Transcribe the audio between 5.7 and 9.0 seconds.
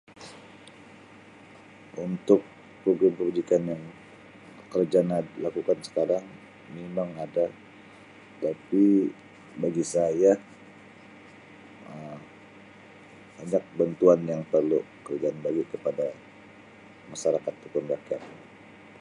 sekarang mimang ada tapi